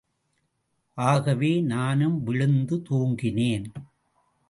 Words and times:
ஆகவே 0.97 1.61
நானும் 1.61 2.23
விழுந்து 2.23 2.77
தூங்கினேன். 2.89 3.67